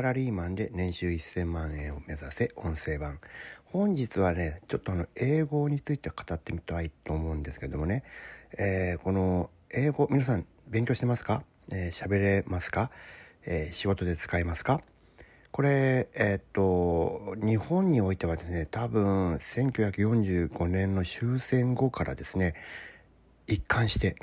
[0.00, 3.20] サラリーマンで年収1000万円を目指せ音声版。
[3.66, 8.02] 本日はねちょっとあの英語について語ってみたいと思うんですけどもね、
[8.56, 11.42] えー、この英語皆さん勉強してますか？
[11.68, 12.90] 喋、えー、れますか、
[13.44, 14.80] えー、仕事で使いますか？
[15.52, 22.54] これえー、っと日本においてはですね多分1945年の終戦後からですね
[23.46, 24.16] 一貫して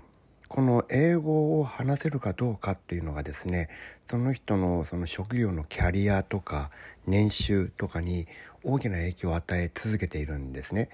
[0.47, 3.69] この英語を話せるかどうかっていうのがですね
[4.07, 6.71] その人のその職業のキャリアとか
[7.05, 8.27] 年収とかに
[8.63, 10.89] 大きな影響を与え続けているんですね。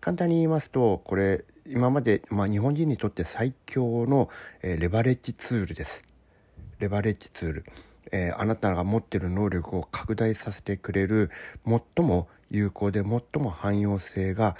[0.00, 4.30] 簡単に言いますとこれ今まで、まあ、日本人にとって最強の、
[4.62, 6.04] え、レバレッジツールです。
[6.78, 7.64] レバレッジツール、
[8.12, 11.30] えー、あなたが持ってる能力を拡大させてくれる
[11.66, 14.56] 最も有効で最も汎用性が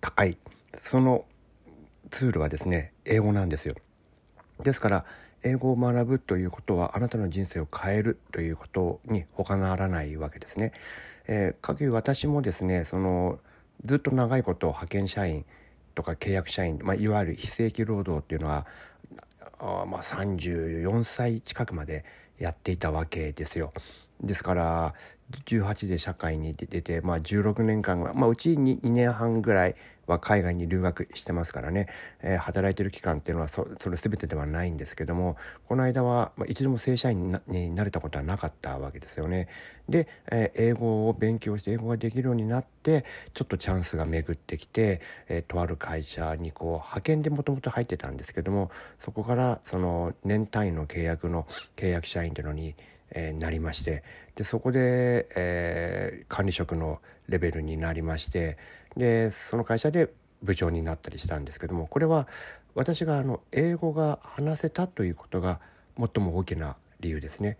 [0.00, 0.38] 高い
[0.76, 1.24] その
[2.10, 3.74] ツールはですね英語なんですよ
[4.62, 5.04] ですから
[5.42, 10.72] 英語を学ぶということはあなたの人生を変えるということに他ならないわけですね。
[11.28, 13.38] えー、かくいう私もですねその
[13.84, 15.44] ずっと長いこと派遣社員
[15.94, 18.66] とか契約社員、まあ、いわゆる非正規労働っていうのは
[19.60, 22.04] あ、まあ、34歳近くまで
[22.38, 23.72] やっていたわけですよ。
[24.20, 24.94] ですから
[25.46, 29.76] 18で社会に出て、まあ、16年間まあ、うち 2, 2年半ぐらい
[30.10, 31.88] は海外に留学してますからね、
[32.22, 39.48] えー、働いてる期間っていうのはそそれ全てではないんですけどもこの間は、一度も正社員になれたことはなかったわけですよね。
[39.88, 52.74] で、えー、英語を勉強して英語ができるようになってちょっとチャンスが巡ってきて、えー、とある会社にこう派遣でもともと入ってたんですけどもそこからその年単位の契約の契約社員というのに
[53.12, 54.02] えー、なりまして
[54.36, 58.58] でそこで、えー、管理職のレベルになりまして
[58.98, 62.28] でその会社で部長になったりしたんですけどもこれは
[62.74, 65.60] 私があの英語が話せたということが
[65.96, 67.56] 最も大きな理由ですね。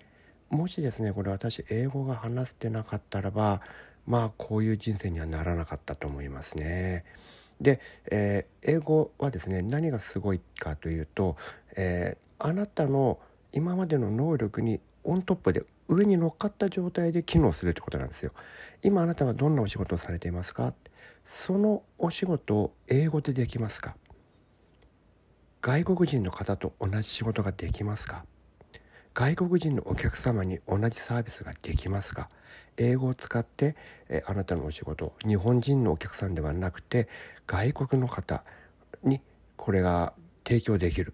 [0.51, 3.61] もしですねこれ私英語が話せてなかったらば
[4.07, 7.05] まあこういう人生にはならなかったと思いますね。
[7.61, 11.37] で、えー、英語はですね何がすごいかというと、
[11.77, 13.19] えー、あなたの
[13.53, 18.33] 今までの能力にオントップで上に乗っかった状態で機能するってことなんですよ。
[18.83, 20.73] 今あなたはどんなお仕事をされていますか？
[21.31, 23.97] そのお仕事を英語でできますか？
[25.61, 28.25] 外国人の方と同じ仕事ができますか？
[29.13, 32.31] 外国人のお客様に同じサービスができますか？
[32.79, 33.77] 英語を使って
[34.09, 37.09] えあなたのお仕事日本人のお客さんではなくて
[37.47, 38.43] 外国の方
[39.05, 39.21] に
[39.59, 40.15] これが
[40.47, 41.13] 提供できる、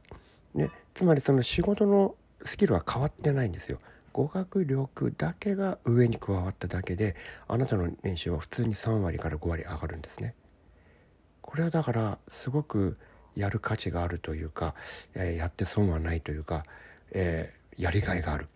[0.54, 2.14] ね、つまりその仕事の
[2.44, 3.80] スキルは変わってないんですよ。
[4.14, 7.16] 語学力だけが上に加わっただけで
[7.48, 10.34] あなたの年収は普通に3割から5割上がるんですね。
[11.42, 12.96] これはだからすごく
[13.34, 14.74] やる価値があるというか、
[15.16, 16.64] え、やって損はないというか、
[17.10, 18.46] えー、やりがいがある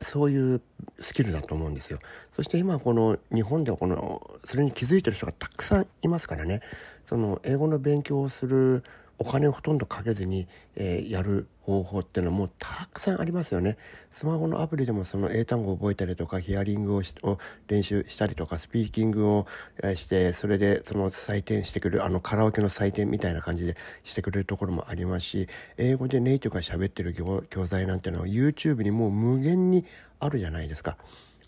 [0.00, 0.60] そういう
[1.00, 1.98] スキルだと思うんですよ。
[2.32, 6.60] そして今この日本ではこのそれに気づいてる人がたくさんいますからね
[7.06, 8.84] その英語の勉強をする
[9.18, 10.46] お金をほとんどかけずに、
[10.76, 13.78] えー、やる方法っていうのはもうたくさんありますよね。
[14.10, 17.02] スマホのアプリでもその英単語を覚えたりとかヒアリングを
[17.66, 19.46] 練習したりとかスピーキングを
[19.96, 29.86] してそれでその採点してくるあのカラオケの採点みたいな感じでしてくれるところもありますし英語でネイティブが喋ってる教材なんていうのは YouTube にもう無限に
[30.20, 30.96] あるじゃないですか。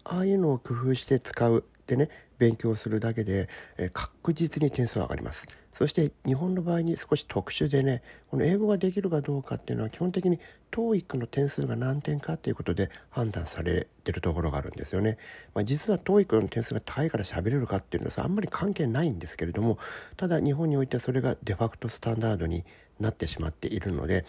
[0.05, 2.09] ああいうのを工夫して使うでね
[2.39, 5.47] 勉強するだけで、え確実に点数は上がります。
[5.79, 8.03] そして日本の場合に少し特殊でね
[8.33, 10.41] この英語ができるかどうかっていうのは基本的に
[10.73, 15.19] TOEIC の点数が何点かっていうことで判断されてるところがあるんですよね。
[15.55, 19.79] まあ、実は TOEIC の点数が高いから喋れるかっていうのはあんまり関係ないんですけれども
[20.17, 22.65] ただ日本においてはそれがデファクトスタンダードに
[22.99, 24.25] なってしまっているので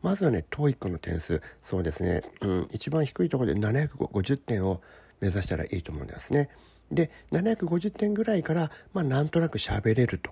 [0.00, 4.80] まずはね TOEIC の点数そうですね、うん、一番低いところで750点を
[5.20, 6.50] 目指したらいいと思うんですね。
[6.92, 10.30] で750点ぐらいから、まあ、なんとなく喋れると。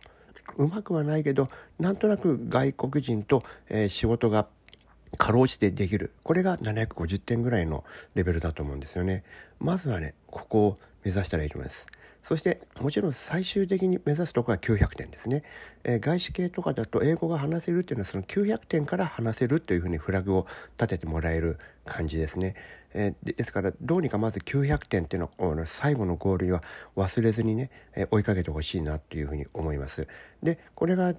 [0.56, 4.46] うまくはないけどなんとなく外国人と、えー、仕事が
[5.18, 6.12] かろうじてできる。
[6.22, 7.84] これが750点ぐらいの
[8.14, 9.24] レベルだと思うんですよね。
[9.60, 11.86] まずはねここを目指したらいいと思います。
[12.22, 15.42] そしてもちろん最終的に目指すところは900点ですね、
[15.84, 20.46] えー、外資系とかだと英語が話せるっていうのはその900点から話せるというふうにフラグを
[20.78, 22.54] 立ててもらえる感じですね、
[22.94, 26.62] えー、ですからどうにかまず900点っていうのを最後のゴールには
[26.96, 30.06] 忘れずにね、えー、追いかけてほしいなというふうに思います。
[30.42, 31.14] でこれが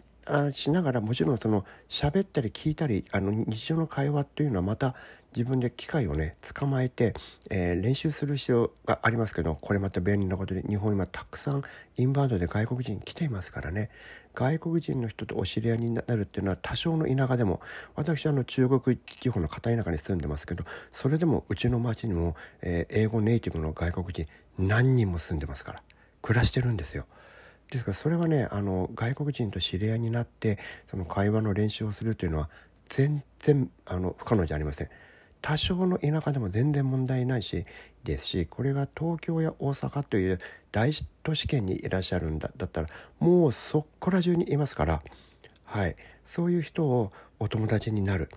[0.51, 4.95] しながらもちろんその喋ったり聞いたりあの日常の会話というのはまた
[5.35, 7.13] 自分で機会をね捕まえて、
[7.49, 11.63] えー、練習する必要がありますけどこれまた便利なことで日本今たくさん
[11.97, 13.89] インバウンドで外国人来ていますからね
[14.35, 17.61] 外国人の人とお知り合いになるっていうのは多少の田舎でも
[17.95, 24.27] 私あの中国地方の片田舎に住んでますけどそれでもうちの町にも、えー、英語ネイティブの外国人
[24.57, 25.83] 何人も住んでますから
[26.21, 27.05] 暮らしてるんですよ。
[27.71, 32.49] ですからそれはねあの外国人と知り合いになってその会話の練習をするというのは
[32.89, 34.89] 全然あの不可能じゃありません。
[35.43, 37.65] 多少の田舎でも全然問題ないし
[38.05, 40.39] ですしこれが東京や大阪という
[40.71, 42.87] 大都市圏にいらっしゃるんだだったら
[43.19, 45.03] もうそこら中にいますから、
[45.65, 48.29] はい、そういう人をお友達になる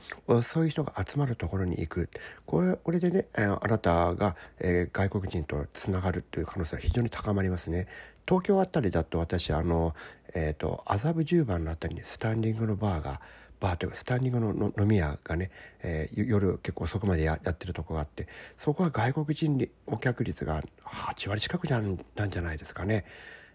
[0.43, 2.11] そういう人が集まるところに行く
[2.45, 7.87] これこれでねあなたが、えー、外国人とつながるという可能性は非常に高まりますね。
[8.27, 9.95] 東京あたりだと私あの、
[10.35, 13.21] えーと、麻布十番のあたりにスタンディングのバーが
[13.61, 15.51] バーというかスタンディングの飲み屋がね、
[15.83, 18.29] えー、夜結構遅くまでやってるとこがあって
[18.59, 23.05] そこは外国人お客率が8割近くなんじゃないですかね。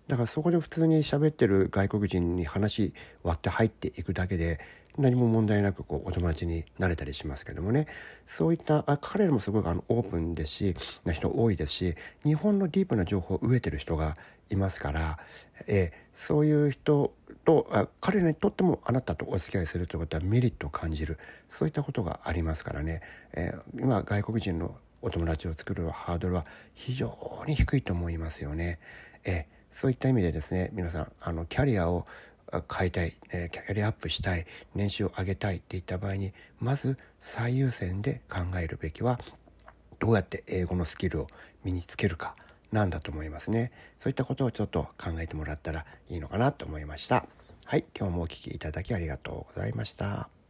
[0.08, 4.60] だからそこで普通に喋ってる外国人に話割って入っていくだけで
[4.98, 7.88] 何も問題なくこうお友達になれたりしますけどもね
[8.28, 14.18] そういったあ彼らもすごくあのオープンですしな人多いですし日本のディープな情報を飢えてる人が
[14.50, 15.18] いますから、
[15.66, 17.14] えそういう人
[17.46, 21.18] とあ彼らにとってもあなたとお付き合いするということはメリットを感じる
[21.50, 23.02] そういったことがありますからね、
[23.32, 26.46] えー、今外国人のお友達を作るハードルは
[26.76, 28.80] 非常に低いと思いますよね。
[29.24, 32.06] えそういった意味でですね皆さんあのキャリアを
[32.52, 34.46] 変えたい、えキャリアアップしたい
[34.76, 39.20] 年収を上げたいっていった場合にまず最優先で考えるべきは
[40.00, 41.28] どうやって英語のスキルを
[41.64, 42.36] 身につけるか
[42.72, 43.72] なんだと思いますね。
[44.00, 47.26] そういったことをちょっと考えてもらったらいいのかなと思いました。
[47.66, 50.41] はい今日もお聴きいただきありがとうございました。